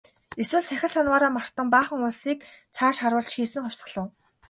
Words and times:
Эсвэл 0.41 0.63
сахил 0.65 0.91
санваараа 0.93 1.31
мартан 1.37 1.67
баахан 1.73 2.01
улсыг 2.09 2.39
цааш 2.75 2.95
харуулж 3.01 3.29
хийсэн 3.33 3.61
хувьсгал 3.63 3.95
уу? 4.01 4.07